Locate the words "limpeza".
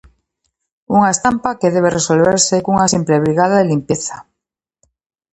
3.73-4.15